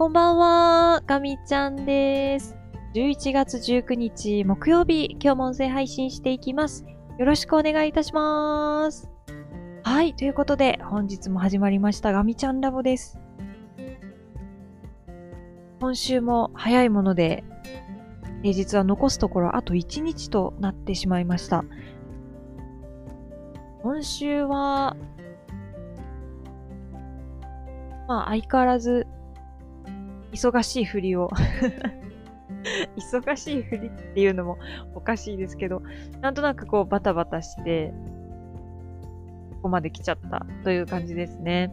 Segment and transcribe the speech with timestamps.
[0.00, 2.56] こんばんは、ガミちゃんです。
[2.94, 6.86] 11月19日木曜日、今日も音声配信していきます。
[7.18, 9.10] よろしくお願いいたします。
[9.82, 13.20] はい、ということで、本日も始まりましたガミちゃんラボです。
[15.80, 17.44] 今週も早いもので、
[18.42, 21.62] 平日は残すところあと1日となってしまいました。
[23.82, 24.96] 今週は、
[28.08, 29.06] まあ相変わらず
[30.32, 31.30] 忙しいふりを
[32.96, 34.58] 忙しいふりっていうのも
[34.94, 35.82] おかしいですけど、
[36.20, 37.92] なんとなくこうバタバタして、
[39.56, 41.72] ここまで来ちゃったという感じですね。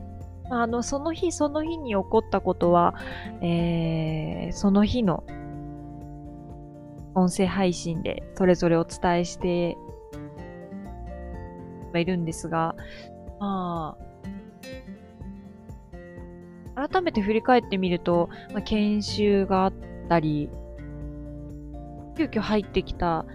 [0.49, 2.95] あ、あの、その日その日に起こったことは、
[3.41, 5.23] えー、その日の
[7.15, 9.75] 音声配信でそれぞれお伝えして
[11.95, 12.75] いるんですが、
[13.39, 14.06] まあ、
[16.77, 19.73] 改めて振り返ってみると、まあ、研修があっ
[20.07, 20.47] たり、
[22.15, 23.25] 急遽入ってきた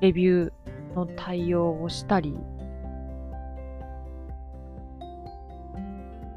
[0.00, 2.38] レビューの対応をしたり、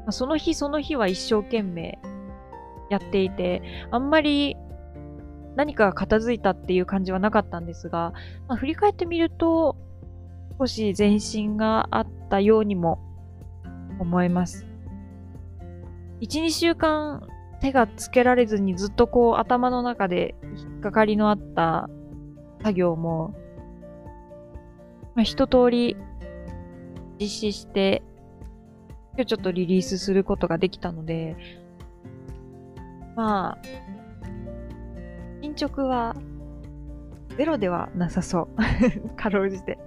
[0.04, 2.00] まあ、その日その日は一生懸命
[2.90, 4.56] やっていて、あんまり
[5.54, 8.12] 何かが片付いたっていう感じはなかったんですが、
[8.48, 9.76] まあ、振り返ってみると、
[10.58, 12.98] 少し前進があったようにも
[14.00, 14.75] 思います。
[16.20, 17.26] 1、2週間
[17.60, 21.88] 手がつけられずにずっとこう頭の中で引っかかりのあった
[22.62, 23.34] 作業も、
[25.14, 25.96] まあ、一通り
[27.18, 28.02] 実施して、
[29.14, 31.36] 今日ちょっとリリースすることができたので、
[33.14, 33.58] まあ、
[35.40, 36.14] 進捗は
[37.36, 38.56] ゼロではなさそう。
[39.16, 39.78] かろうじて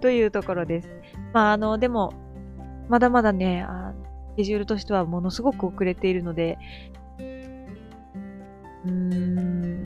[0.00, 0.88] というところです。
[1.32, 2.12] まあ、あの、でも、
[2.88, 3.94] まだまだね、あ
[4.32, 6.58] スケジュールとしてはものすごく遅れているので、
[8.84, 9.84] うーん、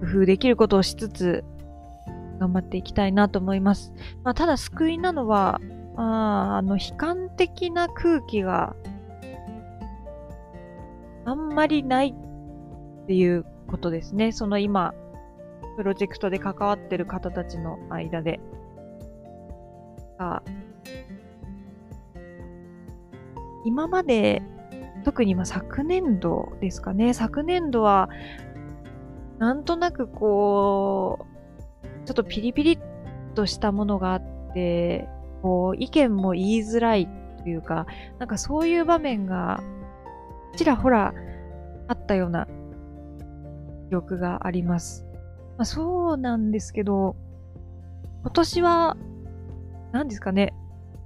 [0.00, 1.44] 工夫できることをしつつ、
[2.38, 3.92] 頑張っていきたいなと思います。
[4.22, 5.60] まあ、ただ救いなのは、
[5.96, 8.76] ああの、悲観的な空気が
[11.24, 14.32] あんまりないっていうことですね。
[14.32, 14.94] その今、
[15.76, 18.40] プロジェクトで関わってる方たちの間で。
[20.18, 20.42] あ
[23.66, 24.42] 今まで、
[25.04, 27.14] 特にま昨年度ですかね。
[27.14, 28.08] 昨年度は、
[29.38, 31.26] なんとなくこ
[31.82, 32.78] う、ちょっとピリピリっ
[33.34, 34.22] としたものがあっ
[34.54, 35.08] て、
[35.42, 37.08] こう、意見も言いづらい
[37.42, 37.86] というか、
[38.18, 39.60] なんかそういう場面が、
[40.56, 41.12] ちらほら
[41.88, 42.46] あったような
[43.90, 45.04] 記憶があります。
[45.58, 47.16] まあ、そうなんですけど、
[48.22, 48.96] 今年は、
[49.92, 50.54] 何ですかね、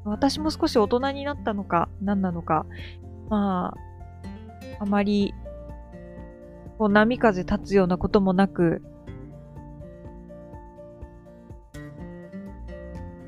[0.04, 2.66] 私も少し大人になったのか、何なのか、
[3.28, 3.74] ま
[4.78, 5.34] あ、あまり、
[6.78, 8.82] こう波風立つようなこともなく、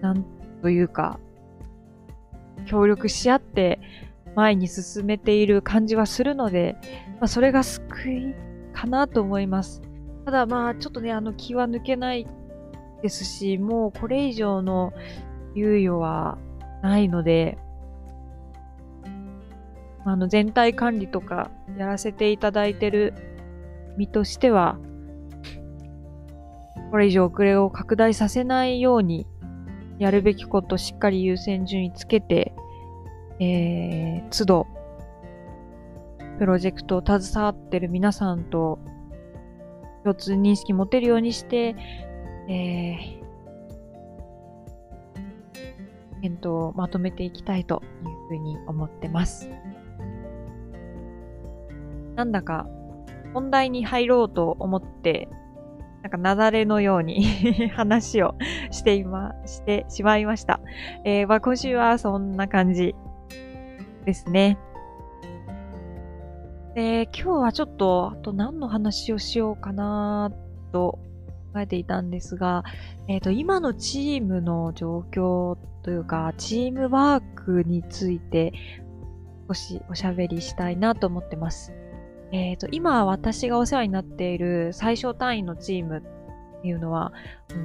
[0.00, 0.25] なん
[0.62, 1.21] というか、
[2.65, 3.81] 協力し合って
[4.34, 6.77] 前に進めている感じはするので、
[7.21, 8.34] まあ、それが救い
[8.72, 9.82] かなと思います。
[10.25, 12.27] ただまあ、ちょっとね、あの気は抜けない
[13.03, 14.93] ですし、もうこれ以上の
[15.55, 16.38] 猶予は
[16.82, 17.56] ないので、
[20.04, 23.15] あの全体管理とかやらせていただいてる
[23.97, 24.78] 身としては、
[26.91, 29.26] これ以上遅れを拡大させないように、
[29.98, 32.53] やるべきことしっかり優先順位つけて、
[33.38, 34.66] えー、都度、
[36.38, 38.81] プロジェクトを携わってる皆さんと
[40.03, 41.76] 共通認識持てるようにして、
[42.49, 43.22] えー、
[46.22, 49.50] 検討をまとめていきたいというふうに思ってます。
[52.15, 52.66] なんだか
[53.34, 55.28] 本題に入ろうと思って、
[56.03, 57.25] なんかなだれのように
[57.75, 58.34] 話を
[58.71, 60.61] していま、してしまいました。
[61.05, 62.94] えー、まあ今週はそんな感じ
[64.05, 64.58] ですね。
[66.75, 70.32] で、今日はちょっと、あと何の話をしようかな
[70.73, 70.99] と
[71.52, 72.64] 考えていたんですが、
[73.08, 78.52] えっ、ー、と、今のチームの状況というか、チームワークについて
[79.49, 81.73] 少しおしゃべりしたいなと思ってます。
[82.32, 87.12] えっ、ー、と、今私がお世話になっている最小単位のチームっていうのは、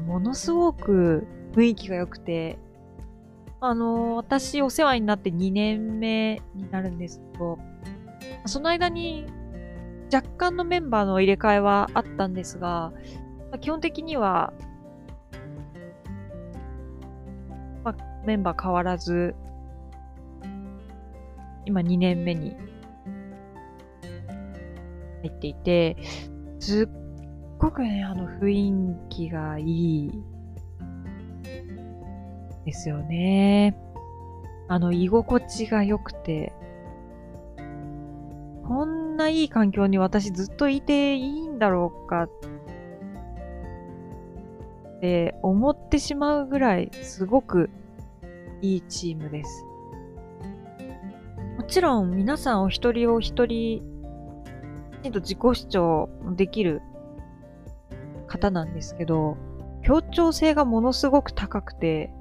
[0.05, 2.57] ものすごく雰囲気が良くて、
[3.61, 7.59] あの、私お世話になって2年目になるんですけど、
[8.45, 9.25] その間に
[10.13, 12.93] 若干のメンバーの入れ替えはあったんですが、
[13.61, 14.53] 基本的には
[18.27, 19.35] メンバー変わらず、
[21.65, 22.57] 今2年目に
[25.21, 25.95] 入っていて、
[26.59, 26.89] すっ
[27.57, 30.11] ごくね、あの雰囲気がいい
[32.65, 33.77] ですよね。
[34.67, 36.51] あの、居心地が良くて、
[38.67, 42.29] こんないい環境に私ずっといていいんだろうかっ
[44.99, 47.69] て思ってしまうぐらいすごく
[48.61, 49.65] いいチームです。
[51.57, 53.81] もちろん皆さんお一人お一人、
[55.01, 56.81] きちんと自己主張できる
[58.27, 59.37] 方なんですけど、
[59.83, 62.11] 協調性がものすごく高くて、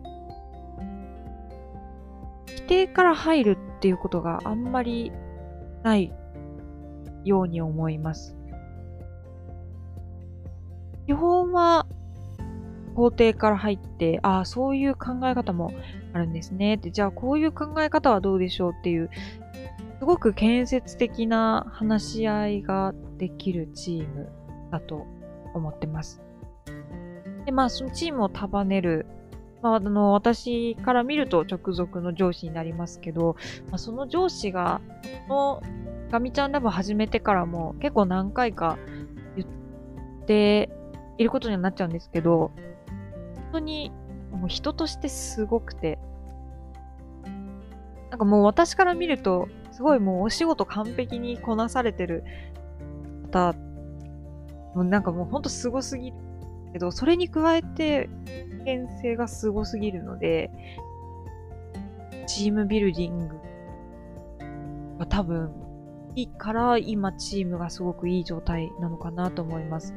[2.47, 5.13] 否定から入るっていうことがあんまり
[5.83, 6.13] ない
[7.25, 8.37] ように思います。
[11.07, 11.87] 基本は
[12.97, 15.71] 肯定から入って、ああ、そういう考え方も
[16.17, 16.79] あるんですね。
[16.79, 19.11] で、じゃあこういう考え方はどうでしょうっていう、
[19.99, 24.29] すごく建設的な話し合いができるチーム
[24.71, 25.07] だと
[25.55, 26.23] 思ってます。
[27.45, 29.07] で、まあ、そのチームを束ねる、
[29.63, 33.37] まあ、あの、私から見ると直属の上司になりますけど、
[33.69, 34.81] まあ、その上司が、
[35.29, 35.63] この
[36.11, 38.79] ガミちゃんラボ始めてからも結構何回か
[39.37, 40.71] 言って
[41.19, 42.53] いることにはなっちゃうんですけど、
[43.35, 43.93] 本当に
[44.37, 45.99] もう人としてすごくて、
[48.11, 52.25] なんかもう私から見ると、すごいもうお仕事完璧にこなされてる
[53.33, 53.53] 方、
[54.75, 56.17] もうなんかもうほんとすごすぎる
[56.73, 60.51] けど、それに加えて、危険性がすごすぎるので、
[62.27, 63.37] チームビルディング
[64.99, 65.53] は多分
[66.17, 69.95] いいから今チームがすごくいい状態なのかなと思います。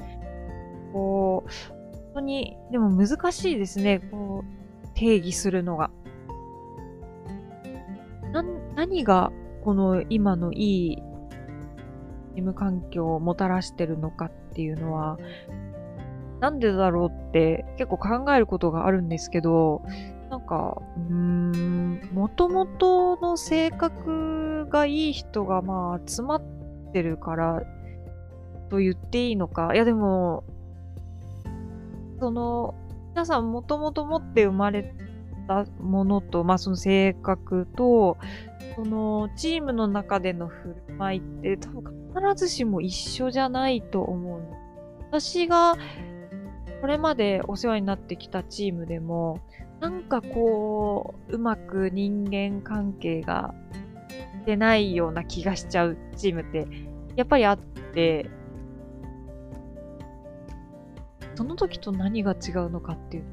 [0.94, 1.79] こう、
[2.14, 4.00] 当に、でも難しいですね。
[4.12, 5.92] こう、定義するのが。
[8.32, 8.44] な、
[8.76, 9.32] 何が
[9.64, 10.96] この今のいい
[12.36, 15.18] チーム環境をもたらしてるのかっていうのは、
[16.40, 19.82] なんでだろうって結構考えることがあるんですけど、
[20.30, 26.42] なんか、うーん、もともとの性格がいい人がまあ集まっ
[26.94, 27.64] てるから
[28.70, 29.74] と言っていいのか。
[29.74, 30.44] いやでも、
[32.20, 32.76] その、
[33.10, 34.94] 皆さんもともと持って生まれ
[35.48, 38.18] たものと、まあその性格と、
[38.76, 41.84] そのチームの中での振る舞いって多分
[42.16, 44.42] 必ずしも一緒じゃないと思う。
[45.10, 45.76] 私が
[46.82, 49.40] これまでお世話になってきたチームでも、
[49.80, 53.54] なんかこう、うまく人間関係が
[54.46, 56.68] 出ないような気がしちゃうチームって、
[57.16, 58.30] やっぱりあって、
[61.40, 63.24] その時と何が違うのかっていう、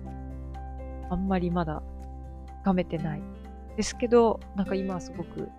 [1.10, 1.82] あんまりまだ
[2.62, 3.22] 深めてない。
[3.76, 5.50] ですけど、なんか今はすごく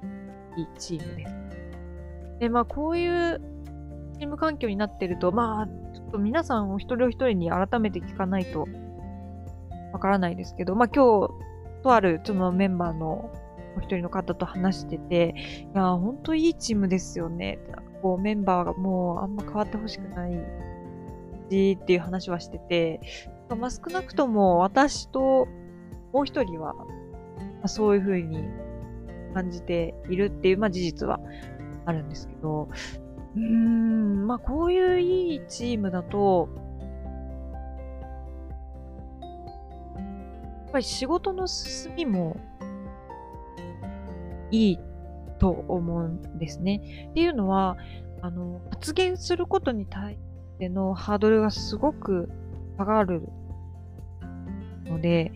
[0.55, 1.35] いいチームです。
[2.39, 3.41] で、まあこういう
[4.17, 8.65] チーム環境になってると、まあ、ちょっと皆さんお一人お一人に改めて聞かないと
[9.91, 11.33] わからないですけど、まあ今日、
[11.83, 13.29] とあるそのメンバーの
[13.75, 15.35] お一人の方と話してて、
[15.73, 17.59] いや、ほんといいチームですよね。
[17.71, 20.31] なんかこうメンバーがもうあんま変わってほしくない
[21.49, 23.01] しっていう話はしてて、
[23.49, 25.47] まあ少なくとも私と
[26.13, 26.85] もう一人は、ま
[27.63, 28.43] あ、そういうふうに
[29.33, 31.19] 感じているっていう、まあ事実は
[31.85, 32.69] あるんですけど、
[33.35, 36.49] うーん、まあこういういいチームだと、
[39.21, 42.35] やっぱり仕事の進みも
[44.51, 44.79] いい
[45.39, 47.07] と思うんですね。
[47.11, 47.77] っていうのは、
[48.21, 50.17] あの、発言することに対
[50.57, 52.29] してのハードルがすごく
[52.77, 53.23] 下がる
[54.85, 55.31] ので、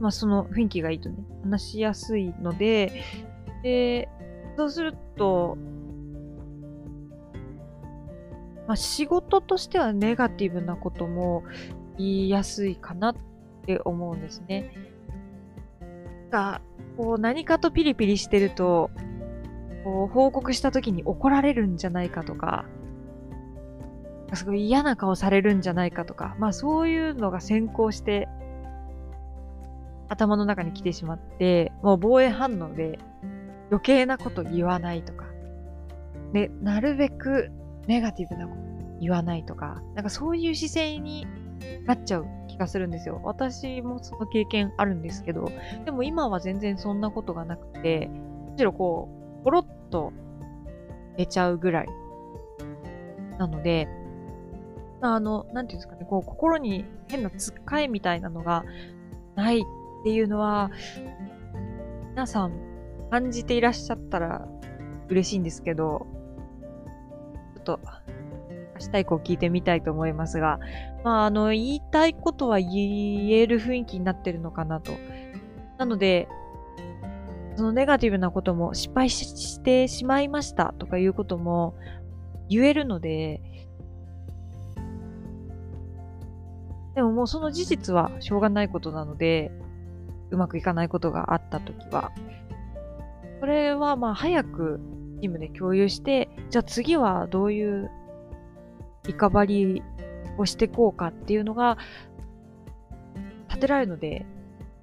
[0.00, 3.02] まあその雰囲気がいいとね、話しやすいので、
[3.62, 4.08] で、
[4.56, 5.56] そうすると、
[8.66, 11.44] まあ仕事としてはネガティブなことも
[11.98, 13.14] 言いやすいかなっ
[13.64, 14.70] って思うんですね。
[16.30, 16.60] が、
[16.96, 18.90] こう何かとピリピリしてると、
[19.82, 22.66] こう報告した時に怒られるんじゃないかとか、
[24.36, 28.28] すごい嫌な顔されるんじゃないかとか、まあそういうのが先行して
[30.08, 32.98] 頭の中に来てしまって、もう防衛反応で
[33.70, 35.26] 余計なこと言わないとか、
[36.32, 37.50] で、なるべく
[37.86, 38.60] ネガティブなこと
[39.00, 41.26] 言わないとか、なんかそういう姿勢に
[41.86, 43.20] なっちゃう気がするんですよ。
[43.24, 45.50] 私もその経験あるんですけど、
[45.84, 48.08] でも今は全然そんなことがなくて、
[48.52, 49.08] むしろこ
[49.40, 50.12] う、ポロッと
[51.16, 51.88] 出ちゃうぐらい。
[53.38, 53.88] なので、
[55.12, 58.64] あの、なんていうんですかね、こう、心に変なつっかえみたいなのが
[59.34, 59.62] ないっ
[60.04, 60.70] ていうのは、
[62.10, 62.52] 皆さん
[63.10, 64.48] 感じていらっしゃったら
[65.08, 66.06] 嬉しいんですけど、
[67.56, 67.80] ちょっと
[68.80, 70.58] 明日以降聞いてみたいと思いますが、
[71.04, 74.92] まあ、あの、言いたいことは言える雰囲気になってるのかなと。
[75.78, 76.28] なので、
[77.56, 81.74] そのネガティブなことも失敗してしまいましたとかいうことも
[82.48, 83.40] 言えるので、
[86.94, 89.50] でももうその事実はしょうがないことなので、
[90.30, 92.12] うまくいかないことがあったときは、
[93.40, 94.80] それはまあ早く
[95.20, 97.90] チームで共有して、じゃあ次はどういう
[99.06, 99.82] リカバリー
[100.38, 101.78] をしていこうかっていうのが
[103.48, 104.24] 立てられるので、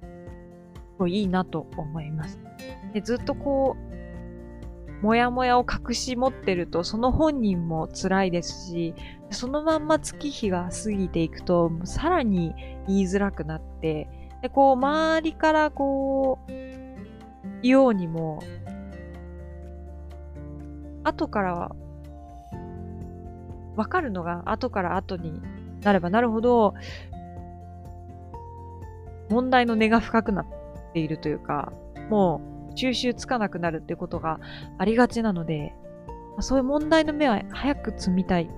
[0.00, 0.06] す
[0.98, 2.38] ごいいいなと思います。
[2.92, 3.91] でずっとこう、
[5.02, 8.94] もやもやを隠し持ってると、その本人も辛いですし、
[9.30, 12.54] そのまんま月日が過ぎていくと、さらに
[12.86, 14.08] 言いづらくなって、
[14.42, 16.52] で、こう、周りからこう、
[17.62, 18.40] 言おうにも、
[21.02, 21.72] 後から、
[23.74, 25.40] わかるのが後から後に
[25.82, 26.74] なればなるほど、
[29.30, 30.46] 問題の根が深くなっ
[30.92, 31.72] ているというか、
[32.08, 34.40] もう収集つかなくなるってことが
[34.78, 35.74] ありがちなので、
[36.40, 38.50] そういう問題の目は早く積みたい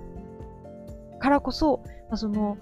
[1.18, 2.59] からこそ、まあ、その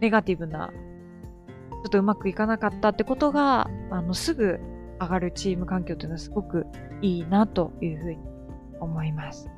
[0.00, 4.60] ネガティブな、ちょっとうまくいかなかったってことが、あの、すぐ
[5.00, 6.66] 上がるチーム環境というのはすごく
[7.00, 8.18] いいなというふうに
[8.80, 9.50] 思います。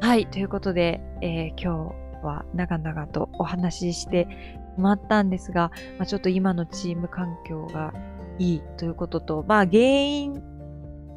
[0.00, 4.28] はい、ということで、えー、今日は長々とお話しして
[4.76, 7.92] しまったんですが、まあ、ちょっと今のチーム環境が
[8.38, 10.42] いいということと、まあ原因、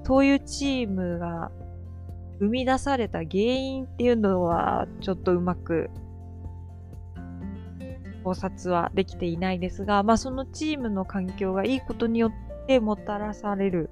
[0.03, 1.51] そういうチームが
[2.39, 5.89] 生み出された原因っていうのはちょっとうまく
[8.23, 12.31] 考察はできていないですが、まあそのチームの環境がいいことによっ
[12.67, 13.89] てもたらされる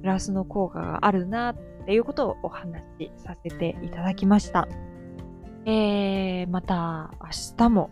[0.00, 4.68] プラスの効果があるなっていうことをお話しさせていただきました。
[5.66, 7.90] えー、また明日も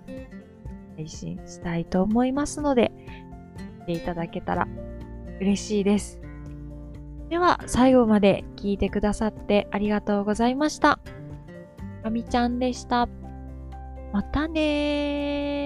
[0.97, 2.93] 配信したいと思いますので、
[3.85, 4.67] ていただけたら
[5.41, 6.21] 嬉しいです。
[7.29, 11.01] では、最後まで聞いてくださってありがとうございました。
[12.03, 13.09] かみちゃんでした。
[14.13, 15.64] またねー。